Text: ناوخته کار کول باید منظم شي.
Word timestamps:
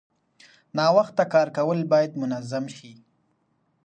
ناوخته 0.77 1.23
کار 1.33 1.47
کول 1.57 1.79
باید 1.91 2.11
منظم 2.21 2.65
شي. 2.75 2.91